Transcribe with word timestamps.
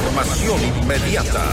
Información 0.00 0.58
inmediata. 0.82 1.44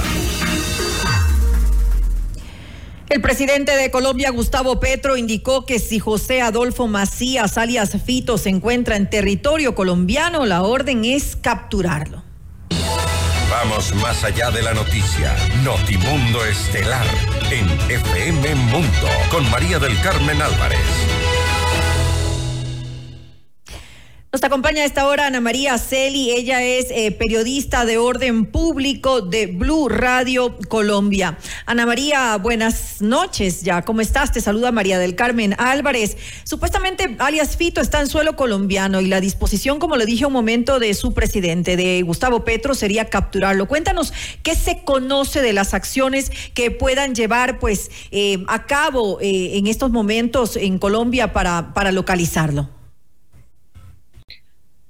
El 3.10 3.22
presidente 3.22 3.76
de 3.76 3.92
Colombia, 3.92 4.32
Gustavo 4.32 4.80
Petro, 4.80 5.18
indicó 5.18 5.66
que 5.66 5.80
si 5.80 6.00
José 6.00 6.42
Adolfo 6.42 6.88
Macías, 6.88 7.58
alias 7.58 7.92
Fito, 8.06 8.38
se 8.38 8.50
encuentra 8.50 8.96
en 8.96 9.10
territorio 9.10 9.76
colombiano, 9.76 10.46
la 10.46 10.64
orden 10.64 11.04
es 11.04 11.36
capturarlo. 11.36 12.24
Vamos 13.50 13.94
más 13.96 14.24
allá 14.24 14.50
de 14.52 14.62
la 14.62 14.74
noticia. 14.74 15.36
Notimundo 15.66 16.46
Estelar 16.46 17.06
en 17.52 17.68
FM 17.90 18.56
Mundo 18.56 19.08
con 19.30 19.50
María 19.50 19.78
del 19.78 20.00
Carmen 20.02 20.42
Álvarez. 20.42 21.27
Nos 24.38 24.44
acompaña 24.44 24.84
a 24.84 24.86
esta 24.86 25.08
hora 25.08 25.26
Ana 25.26 25.42
María 25.42 25.76
Celi, 25.80 26.30
ella 26.30 26.62
es 26.62 26.92
eh, 26.92 27.10
periodista 27.10 27.86
de 27.86 27.98
orden 27.98 28.46
público 28.46 29.22
de 29.22 29.48
Blue 29.48 29.90
Radio 29.90 30.60
Colombia. 30.68 31.40
Ana 31.66 31.88
María, 31.88 32.38
buenas 32.38 33.02
noches 33.02 33.64
ya, 33.64 33.82
¿cómo 33.82 34.00
estás? 34.00 34.32
Te 34.32 34.40
saluda 34.40 34.72
María 34.72 35.00
del 35.00 35.16
Carmen 35.16 35.56
Álvarez. 35.58 36.18
Supuestamente 36.44 37.16
alias 37.18 37.58
Fito 37.58 37.82
está 37.82 38.00
en 38.00 38.06
suelo 38.06 38.36
colombiano 38.36 39.02
y 39.02 39.08
la 39.08 39.22
disposición, 39.22 39.80
como 39.80 39.96
le 39.96 40.06
dije 40.06 40.28
un 40.28 40.34
momento, 40.34 40.78
de 40.78 40.94
su 40.94 41.16
presidente, 41.16 41.76
de 41.76 42.04
Gustavo 42.04 42.46
Petro, 42.46 42.76
sería 42.76 43.06
capturarlo. 43.06 43.68
Cuéntanos 43.68 44.14
qué 44.44 44.54
se 44.54 44.84
conoce 44.84 45.42
de 45.42 45.54
las 45.54 45.74
acciones 45.74 46.32
que 46.54 46.70
puedan 46.70 47.16
llevar 47.16 47.58
pues 47.58 47.90
eh, 48.12 48.44
a 48.50 48.68
cabo 48.68 49.20
eh, 49.20 49.58
en 49.58 49.66
estos 49.66 49.90
momentos 49.90 50.58
en 50.58 50.78
Colombia 50.78 51.34
para, 51.34 51.74
para 51.74 51.92
localizarlo. 51.92 52.77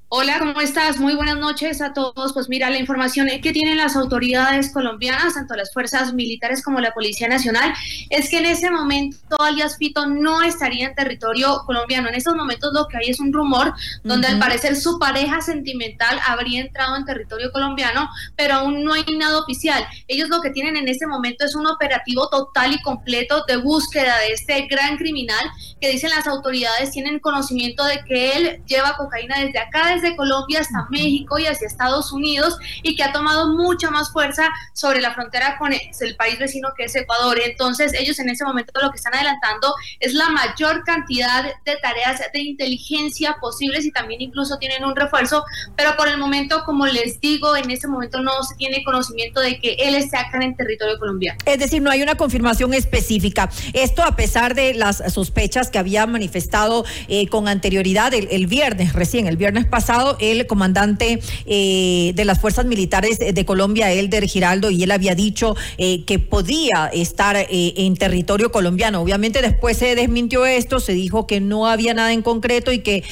Hola, 0.09 0.39
¿cómo 0.39 0.61
estás? 0.61 1.01
Muy 1.01 1.15
buenas 1.15 1.35
noches 1.35 1.81
a 1.81 1.91
todos. 1.91 2.31
Pues 2.31 2.47
mira, 2.47 2.69
la 2.69 2.79
información 2.79 3.27
que 3.41 3.51
tienen 3.51 3.75
las 3.75 3.97
autoridades 3.97 4.71
colombianas, 4.71 5.33
tanto 5.33 5.53
las 5.53 5.73
fuerzas 5.73 6.13
militares 6.13 6.63
como 6.63 6.79
la 6.79 6.93
Policía 6.93 7.27
Nacional, 7.27 7.73
es 8.09 8.29
que 8.29 8.37
en 8.37 8.45
ese 8.45 8.71
momento 8.71 9.35
alias 9.37 9.75
Fito 9.77 10.07
no 10.07 10.43
estaría 10.43 10.87
en 10.87 10.95
territorio 10.95 11.61
colombiano. 11.65 12.07
En 12.07 12.15
estos 12.15 12.37
momentos 12.37 12.71
lo 12.73 12.87
que 12.87 12.95
hay 12.95 13.09
es 13.09 13.19
un 13.19 13.33
rumor 13.33 13.73
donde 14.05 14.27
al 14.27 14.39
parecer 14.39 14.77
su 14.77 14.97
pareja 14.97 15.41
sentimental 15.41 16.17
habría 16.25 16.61
entrado 16.61 16.95
en 16.95 17.03
territorio 17.03 17.51
colombiano, 17.51 18.07
pero 18.37 18.53
aún 18.53 18.85
no 18.85 18.93
hay 18.93 19.03
nada 19.17 19.37
oficial. 19.37 19.85
Ellos 20.07 20.29
lo 20.29 20.39
que 20.39 20.51
tienen 20.51 20.77
en 20.77 20.87
este 20.87 21.05
momento 21.05 21.43
es 21.43 21.53
un 21.53 21.67
operativo 21.67 22.29
total 22.29 22.71
y 22.71 22.81
completo 22.81 23.43
de 23.45 23.57
búsqueda 23.57 24.17
de 24.19 24.29
este 24.31 24.67
gran 24.67 24.95
criminal 24.95 25.43
que 25.81 25.89
dicen 25.89 26.11
las 26.11 26.27
autoridades 26.27 26.91
tienen 26.91 27.19
conocimiento 27.19 27.83
de 27.83 28.05
que 28.05 28.37
él 28.37 28.63
lleva 28.65 28.95
cocaína 28.95 29.39
desde 29.39 29.59
acá, 29.59 29.96
desde 30.01 30.15
Colombia 30.15 30.61
hasta 30.61 30.87
México 30.89 31.39
y 31.39 31.45
hacia 31.45 31.67
Estados 31.67 32.11
Unidos 32.11 32.57
y 32.83 32.95
que 32.95 33.03
ha 33.03 33.11
tomado 33.11 33.53
mucha 33.53 33.89
más 33.89 34.11
fuerza 34.11 34.49
sobre 34.73 35.01
la 35.01 35.13
frontera 35.13 35.57
con 35.57 35.73
el 35.73 36.15
país 36.15 36.39
vecino 36.39 36.69
que 36.77 36.85
es 36.85 36.95
Ecuador. 36.95 37.39
Entonces 37.43 37.93
ellos 37.93 38.19
en 38.19 38.29
ese 38.29 38.45
momento 38.45 38.71
lo 38.81 38.91
que 38.91 38.97
están 38.97 39.15
adelantando 39.15 39.73
es 39.99 40.13
la 40.13 40.29
mayor 40.29 40.83
cantidad 40.83 41.43
de 41.43 41.75
tareas 41.81 42.21
de 42.31 42.39
inteligencia 42.39 43.37
posibles 43.41 43.85
y 43.85 43.91
también 43.91 44.21
incluso 44.21 44.57
tienen 44.57 44.83
un 44.83 44.95
refuerzo, 44.95 45.43
pero 45.75 45.95
por 45.97 46.07
el 46.07 46.17
momento, 46.17 46.63
como 46.65 46.85
les 46.85 47.19
digo, 47.19 47.55
en 47.55 47.71
este 47.71 47.87
momento 47.87 48.21
no 48.21 48.43
se 48.43 48.55
tiene 48.55 48.83
conocimiento 48.83 49.39
de 49.41 49.59
que 49.59 49.75
él 49.79 49.95
esté 49.95 50.17
acá 50.17 50.37
en 50.37 50.43
el 50.43 50.55
territorio 50.55 50.97
colombiano. 50.99 51.39
Es 51.45 51.59
decir, 51.59 51.81
no 51.81 51.89
hay 51.89 52.01
una 52.01 52.15
confirmación 52.15 52.73
específica. 52.73 53.49
Esto 53.73 54.03
a 54.03 54.15
pesar 54.15 54.53
de 54.53 54.73
las 54.73 55.03
sospechas 55.11 55.69
que 55.69 55.79
había 55.79 56.05
manifestado 56.05 56.85
eh, 57.07 57.27
con 57.27 57.47
anterioridad 57.47 58.13
el 58.13 58.47
viernes, 58.47 58.93
recién 58.93 59.27
el 59.27 59.37
viernes 59.37 59.65
pasado 59.65 59.86
el 60.19 60.47
comandante 60.47 61.19
eh, 61.45 62.11
de 62.15 62.25
las 62.25 62.39
fuerzas 62.39 62.65
militares 62.65 63.19
de 63.19 63.45
Colombia, 63.45 63.91
Elder 63.91 64.25
Giraldo, 64.25 64.69
y 64.69 64.83
él 64.83 64.91
había 64.91 65.15
dicho 65.15 65.55
eh, 65.77 66.03
que 66.05 66.19
podía 66.19 66.89
estar 66.93 67.35
eh, 67.37 67.47
en 67.49 67.95
territorio 67.95 68.51
colombiano. 68.51 69.01
Obviamente 69.01 69.41
después 69.41 69.77
se 69.77 69.95
desmintió 69.95 70.45
esto, 70.45 70.79
se 70.79 70.93
dijo 70.93 71.27
que 71.27 71.39
no 71.39 71.67
había 71.67 71.93
nada 71.93 72.13
en 72.13 72.21
concreto 72.21 72.71
y 72.71 72.79
que 72.79 73.03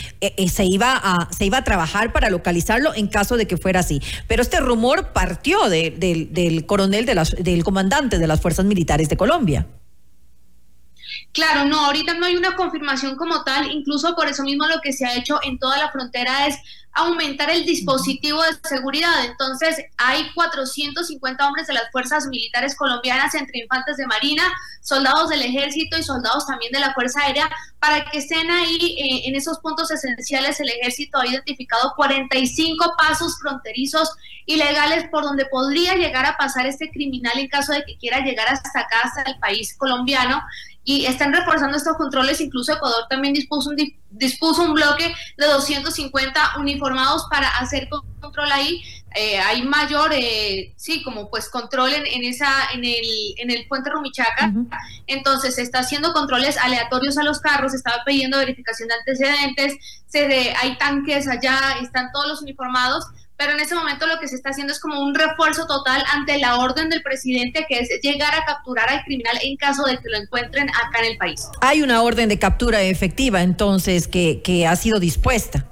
se, 0.47 0.65
iba 0.65 0.99
a, 1.01 1.29
se 1.31 1.45
iba 1.45 1.59
a 1.59 1.63
trabajar 1.63 2.11
para 2.11 2.29
localizarlo 2.29 2.93
en 2.93 3.07
caso 3.07 3.37
de 3.37 3.47
que 3.47 3.57
fuera 3.57 3.79
así. 3.79 4.01
Pero 4.27 4.41
este 4.41 4.59
rumor 4.59 5.13
partió 5.13 5.69
del 5.69 6.65
coronel, 6.65 7.05
de 7.05 7.15
las, 7.15 7.31
del 7.31 7.63
comandante 7.63 8.19
de 8.19 8.27
las 8.27 8.41
fuerzas 8.41 8.65
militares 8.65 9.09
de 9.09 9.17
Colombia. 9.17 9.67
Claro, 11.31 11.65
no, 11.65 11.85
ahorita 11.85 12.13
no 12.13 12.25
hay 12.25 12.35
una 12.35 12.55
confirmación 12.55 13.15
como 13.15 13.43
tal, 13.43 13.71
incluso 13.71 14.15
por 14.15 14.27
eso 14.27 14.43
mismo 14.43 14.67
lo 14.67 14.81
que 14.81 14.93
se 14.93 15.05
ha 15.05 15.15
hecho 15.15 15.39
en 15.43 15.59
toda 15.59 15.77
la 15.77 15.91
frontera 15.91 16.47
es 16.47 16.57
aumentar 16.95 17.49
el 17.49 17.65
dispositivo 17.65 18.41
de 18.41 18.57
seguridad. 18.63 19.25
Entonces, 19.25 19.83
hay 19.97 20.31
450 20.33 21.45
hombres 21.45 21.67
de 21.67 21.73
las 21.73 21.91
fuerzas 21.91 22.25
militares 22.27 22.73
colombianas, 22.75 23.35
entre 23.35 23.59
infantes 23.59 23.97
de 23.97 24.07
marina, 24.07 24.43
soldados 24.81 25.29
del 25.29 25.41
ejército 25.41 25.97
y 25.97 26.03
soldados 26.03 26.47
también 26.47 26.71
de 26.71 26.79
la 26.79 26.93
Fuerza 26.93 27.19
Aérea, 27.21 27.51
para 27.79 28.05
que 28.05 28.19
estén 28.19 28.49
ahí 28.49 28.95
eh, 28.97 29.27
en 29.27 29.35
esos 29.35 29.59
puntos 29.59 29.91
esenciales. 29.91 30.59
El 30.61 30.69
ejército 30.69 31.19
ha 31.19 31.27
identificado 31.27 31.93
45 31.97 32.93
pasos 32.97 33.37
fronterizos 33.41 34.09
ilegales 34.45 35.09
por 35.11 35.23
donde 35.23 35.47
podría 35.47 35.95
llegar 35.95 36.25
a 36.25 36.37
pasar 36.37 36.65
este 36.65 36.89
criminal 36.91 37.37
en 37.37 37.49
caso 37.49 37.73
de 37.73 37.83
que 37.83 37.97
quiera 37.97 38.21
llegar 38.21 38.47
hasta 38.47 38.69
acá, 38.79 39.01
hasta 39.03 39.23
el 39.23 39.37
país 39.39 39.75
colombiano 39.77 40.41
y 40.85 41.07
están 41.07 41.33
reforzando 41.33 41.75
estos 41.75 41.97
controles. 41.97 42.39
Incluso 42.39 42.71
Ecuador 42.71 43.05
también 43.09 43.33
dispuso 43.33 43.71
un, 43.71 43.77
dispuso 44.11 44.63
un 44.63 44.75
bloque 44.75 45.13
de 45.35 45.47
250 45.47 46.53
uniformados 46.59 47.25
para 47.29 47.49
hacer 47.57 47.89
control 48.21 48.51
ahí. 48.51 48.81
Eh, 49.17 49.39
hay 49.39 49.63
mayor, 49.63 50.11
eh, 50.13 50.73
sí, 50.75 51.01
como 51.01 51.29
pues 51.29 51.49
control 51.49 51.93
en, 51.93 52.23
esa, 52.23 52.49
en 52.73 52.83
el, 52.83 53.05
en 53.37 53.49
el 53.49 53.65
puente 53.67 53.89
Rumichaca. 53.89 54.53
Entonces 55.07 55.55
se 55.55 55.63
está 55.63 55.79
haciendo 55.79 56.13
controles 56.13 56.57
aleatorios 56.57 57.17
a 57.17 57.23
los 57.23 57.39
carros, 57.39 57.71
se 57.71 57.77
estaba 57.77 58.03
pidiendo 58.05 58.37
verificación 58.37 58.89
de 58.89 58.95
antecedentes, 58.95 59.73
se 60.05 60.53
hay 60.55 60.77
tanques 60.77 61.27
allá, 61.27 61.59
están 61.81 62.11
todos 62.11 62.27
los 62.27 62.41
uniformados 62.41 63.05
pero 63.37 63.51
en 63.51 63.59
ese 63.59 63.75
momento 63.75 64.07
lo 64.07 64.19
que 64.19 64.27
se 64.27 64.35
está 64.35 64.49
haciendo 64.49 64.73
es 64.73 64.79
como 64.79 64.99
un 65.01 65.13
refuerzo 65.13 65.67
total 65.67 66.03
ante 66.13 66.37
la 66.39 66.57
orden 66.57 66.89
del 66.89 67.01
presidente 67.01 67.65
que 67.67 67.79
es 67.79 67.89
llegar 68.01 68.33
a 68.33 68.45
capturar 68.45 68.89
al 68.89 69.03
criminal 69.03 69.37
en 69.41 69.57
caso 69.57 69.83
de 69.85 69.97
que 69.97 70.09
lo 70.09 70.17
encuentren 70.17 70.69
acá 70.69 70.99
en 70.99 71.11
el 71.11 71.17
país. 71.17 71.47
Hay 71.61 71.81
una 71.81 72.01
orden 72.01 72.29
de 72.29 72.39
captura 72.39 72.81
efectiva 72.81 73.41
entonces 73.41 74.07
que, 74.07 74.41
que 74.41 74.67
ha 74.67 74.75
sido 74.75 74.99
dispuesta. 74.99 75.65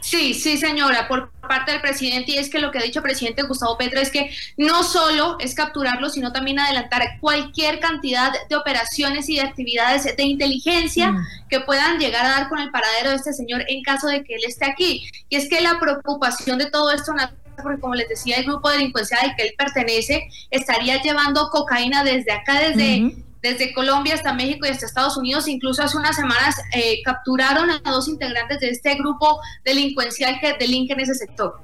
Sí, 0.00 0.34
sí, 0.34 0.56
señora, 0.56 1.08
por 1.08 1.32
parte 1.40 1.72
del 1.72 1.80
presidente, 1.80 2.32
y 2.32 2.38
es 2.38 2.48
que 2.48 2.60
lo 2.60 2.70
que 2.70 2.78
ha 2.78 2.82
dicho 2.82 3.00
el 3.00 3.04
presidente 3.04 3.42
Gustavo 3.42 3.76
Petro 3.76 4.00
es 4.00 4.10
que 4.10 4.30
no 4.56 4.84
solo 4.84 5.36
es 5.40 5.54
capturarlo, 5.54 6.10
sino 6.10 6.32
también 6.32 6.58
adelantar 6.58 7.18
cualquier 7.20 7.80
cantidad 7.80 8.32
de 8.48 8.56
operaciones 8.56 9.28
y 9.28 9.36
de 9.36 9.42
actividades 9.42 10.04
de 10.16 10.22
inteligencia 10.22 11.12
mm. 11.12 11.26
que 11.48 11.60
puedan 11.60 11.98
llegar 11.98 12.24
a 12.24 12.30
dar 12.30 12.48
con 12.48 12.58
el 12.60 12.70
paradero 12.70 13.10
de 13.10 13.16
este 13.16 13.32
señor 13.32 13.64
en 13.68 13.82
caso 13.82 14.06
de 14.06 14.22
que 14.22 14.34
él 14.34 14.42
esté 14.46 14.66
aquí. 14.66 15.10
Y 15.28 15.36
es 15.36 15.48
que 15.48 15.60
la 15.60 15.78
preocupación 15.80 16.58
de 16.58 16.70
todo 16.70 16.92
esto 16.92 17.12
porque 17.62 17.80
como 17.80 17.94
les 17.94 18.08
decía, 18.08 18.36
el 18.36 18.44
grupo 18.44 18.70
delincuencial 18.70 19.30
al 19.30 19.36
que 19.36 19.44
él 19.44 19.54
pertenece 19.56 20.28
estaría 20.50 21.02
llevando 21.02 21.48
cocaína 21.50 22.04
desde 22.04 22.32
acá, 22.32 22.60
desde 22.60 23.16
desde 23.52 23.72
Colombia 23.72 24.14
hasta 24.14 24.32
México 24.32 24.66
y 24.66 24.70
hasta 24.70 24.86
Estados 24.86 25.16
Unidos. 25.16 25.48
Incluso 25.48 25.82
hace 25.82 25.96
unas 25.96 26.16
semanas 26.16 26.56
eh, 26.74 27.02
capturaron 27.04 27.70
a 27.70 27.80
dos 27.84 28.08
integrantes 28.08 28.60
de 28.60 28.70
este 28.70 28.94
grupo 28.94 29.40
delincuencial 29.64 30.38
que 30.40 30.54
delinque 30.54 30.94
en 30.94 31.00
ese 31.00 31.14
sector. 31.14 31.60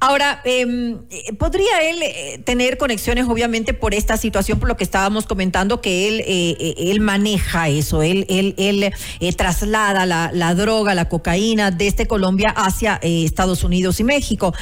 Ahora, 0.00 0.42
em, 0.44 0.98
¿podría 1.38 1.80
él 1.80 2.02
eh, 2.02 2.40
tener 2.44 2.76
conexiones, 2.76 3.26
obviamente, 3.26 3.72
por 3.72 3.94
esta 3.94 4.16
situación, 4.16 4.60
por 4.60 4.68
lo 4.68 4.76
que 4.76 4.84
estábamos 4.84 5.26
comentando, 5.26 5.80
que 5.80 6.06
él, 6.06 6.22
eh, 6.26 6.74
él 6.76 7.00
maneja 7.00 7.68
eso, 7.68 8.02
él, 8.02 8.26
él, 8.28 8.54
él 8.58 9.36
traslada 9.36 10.06
la, 10.06 10.30
la, 10.32 10.54
droga, 10.54 10.94
la 10.94 11.08
cocaína 11.08 11.70
desde 11.70 12.06
Colombia 12.06 12.50
hacia 12.50 13.00
Estados 13.02 13.64
Unidos 13.64 13.98
y 14.00 14.04
México? 14.04 14.54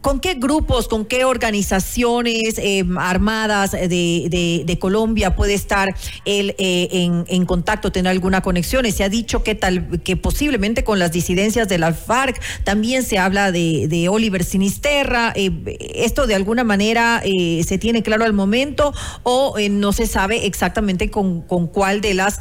¿Con 0.00 0.20
qué 0.20 0.34
grupos, 0.34 0.88
con 0.88 1.04
qué 1.04 1.24
organizaciones 1.24 2.58
eh, 2.58 2.84
armadas 2.96 3.72
de, 3.72 4.62
de, 4.64 4.78
Colombia 4.78 5.34
puede 5.34 5.54
estar 5.54 5.88
él 6.24 6.54
eh, 6.58 6.88
en, 6.92 7.24
en, 7.28 7.44
contacto, 7.44 7.90
tener 7.90 8.10
alguna 8.10 8.40
conexión? 8.40 8.90
Se 8.92 9.04
ha 9.04 9.08
dicho 9.08 9.42
que 9.42 9.54
tal 9.54 10.00
que 10.02 10.16
posiblemente 10.16 10.84
con 10.84 10.98
las 10.98 11.12
disidencias 11.12 11.68
de 11.68 11.78
la 11.78 11.92
FARC 11.92 12.40
también 12.64 13.02
se 13.02 13.18
habla 13.18 13.52
de, 13.52 13.88
de 13.88 14.08
Oliver 14.08 14.44
Sinisterra. 14.44 15.32
Eh, 15.34 15.50
¿Esto 15.94 16.26
de 16.26 16.34
alguna 16.34 16.64
manera 16.64 17.22
se 17.22 17.78
tiene 17.78 18.02
claro 18.02 18.24
al 18.24 18.32
momento 18.32 18.92
o 19.22 19.56
no 19.70 19.92
se 19.92 20.06
sabe 20.06 20.46
exactamente 20.46 21.10
con, 21.10 21.42
con 21.42 21.66
cuál 21.66 22.00
de 22.00 22.14
las 22.14 22.38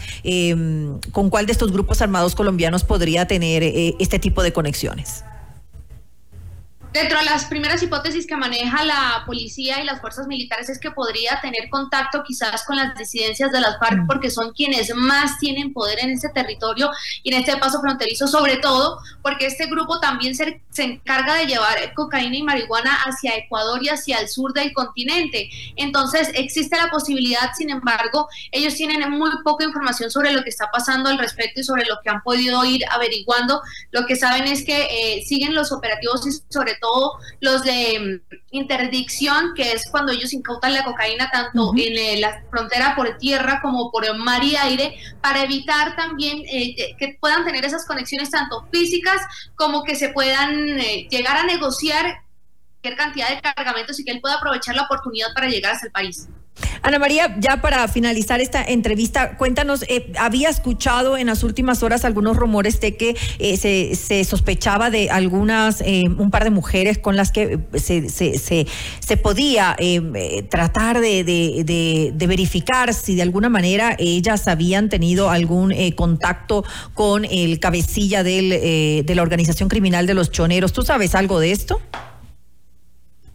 con 1.11 1.29
cuál 1.29 1.45
de 1.45 1.51
estos 1.51 1.71
grupos 1.71 2.01
armados 2.01 2.35
colombianos 2.35 2.83
podría 2.83 3.27
tener 3.27 3.63
este 3.99 4.19
tipo 4.19 4.43
de 4.43 4.53
conexiones? 4.53 5.23
Dentro 6.91 7.19
de 7.19 7.25
las 7.25 7.45
primeras 7.45 7.83
hipótesis 7.83 8.25
que 8.25 8.35
maneja 8.35 8.83
la 8.83 9.21
policía 9.27 9.79
y 9.79 9.85
las 9.85 10.01
fuerzas 10.01 10.25
militares 10.25 10.69
es 10.69 10.79
que 10.79 10.89
podría 10.89 11.39
tener 11.39 11.69
contacto 11.69 12.23
quizás 12.25 12.63
con 12.63 12.77
las 12.77 12.95
disidencias 12.95 13.51
de 13.51 13.61
las 13.61 13.77
FARC 13.77 13.99
mm. 13.99 14.07
porque 14.07 14.31
son 14.31 14.53
quienes 14.53 14.95
más 14.95 15.37
tienen 15.37 15.71
poder 15.71 15.99
en 15.99 16.09
este 16.09 16.29
territorio 16.29 16.89
y 17.21 17.31
en 17.31 17.41
este 17.41 17.55
paso 17.57 17.79
fronterizo, 17.79 18.27
sobre 18.27 18.57
todo 18.57 18.99
porque 19.21 19.45
este 19.45 19.67
grupo 19.67 19.99
también 19.99 20.33
se, 20.33 20.63
se 20.71 20.83
encarga 20.83 21.35
de 21.35 21.45
llevar 21.45 21.93
cocaína 21.93 22.37
y 22.37 22.41
marihuana 22.41 22.95
hacia 23.05 23.37
Ecuador 23.37 23.83
y 23.83 23.89
hacia 23.89 24.17
el 24.17 24.27
sur 24.27 24.53
del 24.53 24.73
continente. 24.73 25.47
Entonces 25.75 26.31
existe 26.33 26.75
la 26.75 26.89
posibilidad, 26.89 27.51
sin 27.55 27.69
embargo, 27.69 28.27
ellos 28.51 28.73
tienen 28.73 29.07
muy 29.11 29.29
poca 29.43 29.63
información 29.63 30.09
sobre 30.09 30.31
lo 30.31 30.41
que 30.43 30.49
está 30.49 30.71
pasando 30.71 31.11
al 31.11 31.19
respecto 31.19 31.59
y 31.59 31.63
sobre 31.63 31.85
lo 31.85 31.99
que 32.03 32.09
han 32.09 32.23
podido 32.23 32.65
ir 32.65 32.81
averiguando. 32.89 33.61
Lo 33.91 34.07
que 34.07 34.15
saben 34.15 34.47
es 34.47 34.65
que 34.65 34.87
eh, 34.89 35.23
siguen 35.23 35.53
los 35.53 35.71
operativos 35.71 36.25
y 36.25 36.31
sobre 36.51 36.78
todo 36.79 37.13
los 37.39 37.63
de 37.63 38.21
mm, 38.29 38.35
interdicción, 38.51 39.53
que 39.55 39.73
es 39.73 39.83
cuando 39.89 40.11
ellos 40.11 40.33
incautan 40.33 40.73
la 40.73 40.83
cocaína 40.83 41.29
tanto 41.31 41.73
en 41.75 41.97
eh, 41.97 42.19
la 42.19 42.43
frontera 42.49 42.95
por 42.95 43.17
tierra 43.17 43.59
como 43.61 43.91
por 43.91 44.17
mar 44.17 44.43
y 44.43 44.55
aire, 44.55 44.95
para 45.21 45.43
evitar 45.43 45.95
también 45.95 46.43
eh, 46.51 46.95
que 46.97 47.17
puedan 47.19 47.45
tener 47.45 47.65
esas 47.65 47.85
conexiones 47.85 48.31
tanto 48.31 48.67
físicas 48.71 49.21
como 49.55 49.83
que 49.83 49.95
se 49.95 50.09
puedan 50.09 50.79
eh, 50.79 51.07
llegar 51.09 51.37
a 51.37 51.43
negociar 51.43 52.23
cualquier 52.81 52.95
cantidad 52.95 53.29
de 53.29 53.41
cargamentos 53.41 53.99
y 53.99 54.05
que 54.05 54.11
él 54.11 54.21
pueda 54.21 54.35
aprovechar 54.35 54.75
la 54.75 54.83
oportunidad 54.83 55.33
para 55.33 55.47
llegar 55.47 55.73
hasta 55.73 55.87
el 55.87 55.91
país. 55.91 56.27
Ana 56.81 56.99
María, 56.99 57.35
ya 57.39 57.61
para 57.61 57.87
finalizar 57.87 58.39
esta 58.39 58.63
entrevista, 58.63 59.37
cuéntanos, 59.37 59.83
eh, 59.87 60.11
había 60.17 60.49
escuchado 60.49 61.17
en 61.17 61.27
las 61.27 61.43
últimas 61.43 61.83
horas 61.83 62.05
algunos 62.05 62.37
rumores 62.37 62.79
de 62.79 62.95
que 62.95 63.15
eh, 63.39 63.57
se, 63.57 64.23
sospechaba 64.23 64.89
de 64.89 65.09
algunas, 65.09 65.81
eh, 65.81 66.05
un 66.07 66.31
par 66.31 66.43
de 66.43 66.51
mujeres 66.51 66.97
con 66.97 67.15
las 67.15 67.31
que 67.31 67.59
se, 67.75 68.09
se, 68.09 69.17
podía 69.17 69.75
tratar 70.49 70.99
de, 71.01 71.23
de, 71.23 72.27
verificar 72.27 72.93
si 72.93 73.15
de 73.15 73.23
alguna 73.23 73.49
manera 73.49 73.95
ellas 73.97 74.47
habían 74.47 74.87
tenido 74.89 75.29
algún 75.29 75.73
contacto 75.95 76.63
con 76.93 77.25
el 77.25 77.59
cabecilla 77.59 78.23
del, 78.23 78.49
de 78.49 79.15
la 79.15 79.21
organización 79.21 79.67
criminal 79.67 80.05
de 80.05 80.13
los 80.13 80.31
choneros. 80.31 80.73
¿Tú 80.73 80.83
sabes 80.83 81.15
algo 81.15 81.39
de 81.39 81.51
esto? 81.51 81.81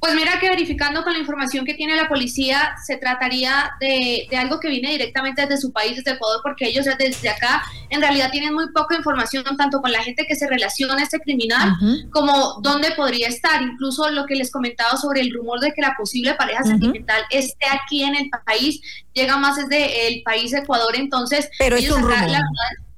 Pues 0.04 0.16
mira 0.16 0.38
que 0.38 0.50
verificando 0.50 1.02
con 1.02 1.14
la 1.14 1.18
información 1.18 1.64
que 1.64 1.72
tiene 1.72 1.96
la 1.96 2.08
policía, 2.08 2.76
se 2.84 2.98
trataría 2.98 3.70
de, 3.80 4.28
algo 4.36 4.60
que 4.60 4.68
viene 4.68 4.90
directamente 4.90 5.40
desde 5.40 5.56
su 5.56 5.72
país, 5.72 5.96
desde 5.96 6.10
Ecuador, 6.10 6.40
porque 6.42 6.68
ellos 6.68 6.84
desde 6.98 7.30
acá 7.30 7.62
en 7.88 8.02
realidad 8.02 8.30
tienen 8.30 8.52
muy 8.52 8.70
poca 8.70 8.96
información, 8.96 9.44
tanto 9.56 9.80
con 9.80 9.90
la 9.90 10.02
gente 10.02 10.26
que 10.28 10.36
se 10.36 10.46
relaciona 10.46 10.96
a 10.96 11.02
este 11.04 11.20
criminal, 11.20 11.72
como 12.10 12.60
dónde 12.60 12.90
podría 12.90 13.28
estar. 13.28 13.62
Incluso 13.62 14.10
lo 14.10 14.26
que 14.26 14.34
les 14.34 14.52
comentaba 14.52 14.94
sobre 14.98 15.22
el 15.22 15.32
rumor 15.32 15.60
de 15.60 15.72
que 15.72 15.80
la 15.80 15.94
posible 15.96 16.34
pareja 16.34 16.64
sentimental 16.64 17.22
esté 17.30 17.64
aquí 17.70 18.02
en 18.02 18.14
el 18.14 18.28
país, 18.44 18.82
llega 19.14 19.38
más 19.38 19.56
desde 19.56 20.08
el 20.08 20.22
país 20.22 20.50
de 20.50 20.58
Ecuador, 20.58 20.94
entonces... 20.96 21.48
Pero 21.58 21.76
es 21.76 21.90
un 21.90 22.02
rumor. 22.02 22.28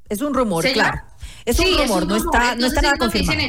es 0.08 0.20
un 0.22 0.34
rumor, 0.34 0.64
claro. 0.72 1.02
Es 1.44 1.60
un 1.60 1.66
rumor, 1.78 2.04
no, 2.04 2.16
Está, 2.16 2.56
no 2.56 2.66
está 2.66 2.82
nada 2.82 2.96
confirmado. 2.98 3.42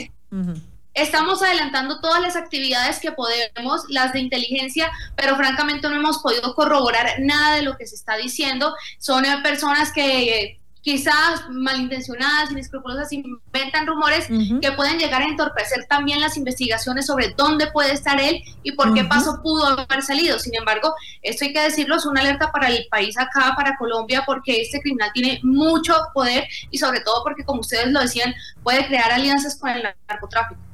Estamos 0.97 1.43
adelantando 1.43 1.99
todas 1.99 2.19
las 2.23 2.35
actividades 2.35 2.99
que 2.99 3.11
podemos, 3.11 3.83
las 3.87 4.13
de 4.13 4.19
inteligencia, 4.19 4.91
pero 5.15 5.35
francamente 5.35 5.87
no 5.87 5.95
hemos 5.95 6.17
podido 6.23 6.55
corroborar 6.55 7.19
nada 7.19 7.55
de 7.55 7.61
lo 7.61 7.77
que 7.77 7.85
se 7.85 7.93
está 7.93 8.17
diciendo. 8.17 8.73
Son 8.97 9.23
eh, 9.23 9.37
personas 9.43 9.91
que 9.93 10.59
quizás 10.81 11.49
malintencionadas, 11.51 12.49
inescrupulosas, 12.49 13.11
inventan 13.13 13.85
rumores 13.85 14.25
que 14.59 14.71
pueden 14.71 14.97
llegar 14.97 15.21
a 15.21 15.25
entorpecer 15.25 15.85
también 15.87 16.19
las 16.19 16.35
investigaciones 16.35 17.05
sobre 17.05 17.35
dónde 17.37 17.67
puede 17.67 17.91
estar 17.91 18.19
él 18.19 18.41
y 18.63 18.71
por 18.71 18.95
qué 18.95 19.03
paso 19.03 19.39
pudo 19.43 19.65
haber 19.67 20.01
salido. 20.01 20.39
Sin 20.39 20.55
embargo, 20.55 20.95
esto 21.21 21.45
hay 21.45 21.53
que 21.53 21.61
decirlo, 21.61 21.97
es 21.97 22.07
una 22.07 22.21
alerta 22.21 22.51
para 22.51 22.69
el 22.69 22.87
país 22.89 23.19
acá, 23.19 23.53
para 23.55 23.77
Colombia, 23.77 24.23
porque 24.25 24.61
este 24.61 24.79
criminal 24.79 25.11
tiene 25.13 25.41
mucho 25.43 25.93
poder 26.13 26.47
y 26.71 26.79
sobre 26.79 27.01
todo 27.01 27.21
porque, 27.23 27.43
como 27.43 27.59
ustedes 27.59 27.91
lo 27.91 27.99
decían, 27.99 28.33
puede 28.63 28.87
crear 28.87 29.11
alianzas 29.11 29.59
con 29.59 29.69
el 29.69 29.83
narcotráfico. 30.07 30.66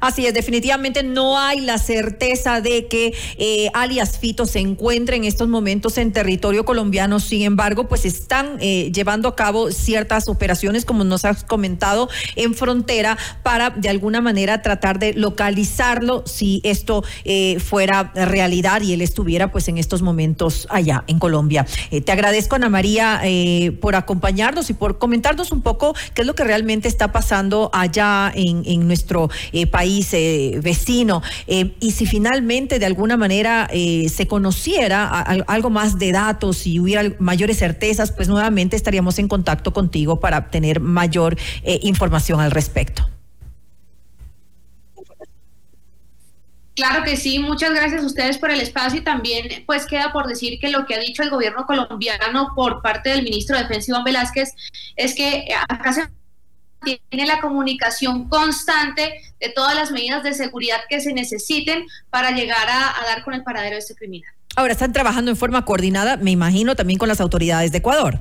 Así 0.00 0.26
es, 0.26 0.32
definitivamente 0.32 1.02
no 1.02 1.38
hay 1.38 1.60
la 1.60 1.78
certeza 1.78 2.60
de 2.60 2.86
que 2.86 3.14
eh, 3.36 3.68
alias 3.74 4.18
Fito 4.18 4.46
se 4.46 4.60
encuentre 4.60 5.16
en 5.16 5.24
estos 5.24 5.48
momentos 5.48 5.98
en 5.98 6.12
territorio 6.12 6.64
colombiano. 6.64 7.20
Sin 7.20 7.42
embargo, 7.42 7.88
pues 7.88 8.04
están 8.04 8.56
eh, 8.60 8.90
llevando 8.92 9.28
a 9.28 9.36
cabo 9.36 9.70
ciertas 9.70 10.28
operaciones, 10.28 10.84
como 10.84 11.04
nos 11.04 11.24
has 11.24 11.44
comentado, 11.44 12.08
en 12.36 12.54
frontera 12.54 13.18
para 13.42 13.70
de 13.70 13.88
alguna 13.88 14.20
manera 14.20 14.62
tratar 14.62 14.98
de 14.98 15.12
localizarlo 15.12 16.22
si 16.26 16.60
esto 16.64 17.04
eh, 17.24 17.58
fuera 17.60 18.12
realidad 18.14 18.80
y 18.82 18.92
él 18.94 19.02
estuviera 19.02 19.50
pues 19.52 19.68
en 19.68 19.78
estos 19.78 20.00
momentos 20.00 20.66
allá 20.70 21.04
en 21.08 21.18
Colombia. 21.18 21.66
te 22.04 22.12
agradezco, 22.12 22.56
Ana 22.56 22.68
María, 22.68 23.20
por 23.80 23.96
acompañarnos 23.96 24.70
y 24.70 24.74
por 24.74 24.98
comentarnos 24.98 25.52
un 25.52 25.62
poco 25.62 25.94
qué 26.14 26.22
es 26.22 26.26
lo 26.26 26.34
que 26.34 26.44
realmente 26.44 26.88
está 26.88 27.12
pasando 27.12 27.70
allá 27.72 28.32
en, 28.34 28.62
en 28.64 28.86
nuestro 28.86 29.28
país 29.66 30.12
eh, 30.12 30.60
vecino. 30.62 31.22
Eh, 31.46 31.74
y 31.80 31.92
si 31.92 32.06
finalmente 32.06 32.78
de 32.78 32.86
alguna 32.86 33.16
manera 33.16 33.68
eh, 33.72 34.08
se 34.08 34.26
conociera 34.26 35.08
algo 35.46 35.70
más 35.70 35.98
de 35.98 36.12
datos 36.12 36.66
y 36.66 36.80
hubiera 36.80 37.12
mayores 37.18 37.58
certezas, 37.58 38.12
pues 38.12 38.28
nuevamente 38.28 38.76
estaríamos 38.76 39.18
en 39.18 39.28
contacto 39.28 39.72
contigo 39.72 40.20
para 40.20 40.38
obtener 40.38 40.80
mayor 40.80 41.36
información 41.82 42.40
al 42.40 42.50
respecto. 42.50 43.08
Claro 46.78 47.02
que 47.02 47.16
sí, 47.16 47.40
muchas 47.40 47.72
gracias 47.72 48.04
a 48.04 48.06
ustedes 48.06 48.38
por 48.38 48.52
el 48.52 48.60
espacio 48.60 49.00
y 49.00 49.02
también 49.02 49.64
pues 49.66 49.84
queda 49.84 50.12
por 50.12 50.28
decir 50.28 50.60
que 50.60 50.68
lo 50.68 50.86
que 50.86 50.94
ha 50.94 51.00
dicho 51.00 51.24
el 51.24 51.30
gobierno 51.30 51.66
colombiano 51.66 52.52
por 52.54 52.82
parte 52.82 53.10
del 53.10 53.24
ministro 53.24 53.56
de 53.56 53.64
Defensa 53.64 53.90
Iván 53.90 54.04
Velázquez 54.04 54.54
es 54.94 55.16
que 55.16 55.48
acá 55.68 55.92
se 55.92 56.02
tiene 56.82 57.26
la 57.26 57.40
comunicación 57.40 58.28
constante 58.28 59.20
de 59.40 59.48
todas 59.50 59.74
las 59.74 59.90
medidas 59.90 60.22
de 60.22 60.34
seguridad 60.34 60.80
que 60.88 61.00
se 61.00 61.12
necesiten 61.12 61.86
para 62.10 62.30
llegar 62.30 62.68
a, 62.68 62.94
dar 63.06 63.22
con 63.24 63.34
el 63.34 63.42
paradero 63.42 63.74
de 63.74 63.80
este 63.80 63.94
criminal. 63.94 64.32
Ahora 64.56 64.72
están 64.72 64.92
trabajando 64.92 65.30
en 65.30 65.36
forma 65.36 65.64
coordinada, 65.64 66.16
me 66.16 66.30
imagino, 66.30 66.74
también 66.74 66.98
con 66.98 67.08
las 67.08 67.20
autoridades 67.20 67.70
de 67.72 67.78
Ecuador. 67.78 68.18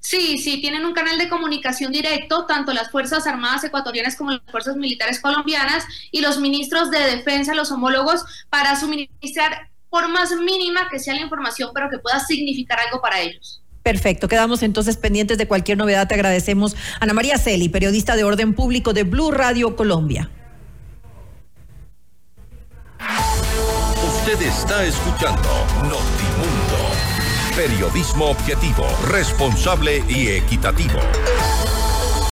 Sí, 0.00 0.38
sí, 0.38 0.60
tienen 0.60 0.86
un 0.86 0.94
canal 0.94 1.18
de 1.18 1.28
comunicación 1.28 1.92
directo, 1.92 2.46
tanto 2.46 2.72
las 2.72 2.90
Fuerzas 2.90 3.26
Armadas 3.26 3.64
ecuatorianas 3.64 4.16
como 4.16 4.32
las 4.32 4.40
Fuerzas 4.50 4.76
Militares 4.76 5.20
colombianas 5.20 5.84
y 6.10 6.20
los 6.20 6.38
ministros 6.38 6.90
de 6.90 6.98
defensa, 6.98 7.54
los 7.54 7.70
homólogos, 7.70 8.24
para 8.48 8.74
suministrar 8.76 9.70
por 9.90 10.08
más 10.08 10.32
mínima 10.32 10.88
que 10.88 10.98
sea 10.98 11.14
la 11.14 11.20
información, 11.20 11.70
pero 11.74 11.90
que 11.90 11.98
pueda 11.98 12.20
significar 12.20 12.78
algo 12.80 13.00
para 13.00 13.20
ellos. 13.20 13.62
Perfecto, 13.82 14.28
quedamos 14.28 14.62
entonces 14.62 14.96
pendientes 14.96 15.38
de 15.38 15.48
cualquier 15.48 15.78
novedad. 15.78 16.06
Te 16.06 16.14
agradecemos. 16.14 16.76
Ana 17.00 17.14
María 17.14 17.38
Celi, 17.38 17.68
periodista 17.68 18.14
de 18.14 18.24
orden 18.24 18.54
público 18.54 18.92
de 18.92 19.04
Blue 19.04 19.30
Radio 19.30 19.74
Colombia. 19.74 20.30
Usted 24.06 24.42
está 24.42 24.84
escuchando 24.84 25.48
Notimundo. 25.82 26.90
Periodismo 27.56 28.26
objetivo, 28.26 28.86
responsable 29.08 30.04
y 30.08 30.28
equitativo. 30.28 31.00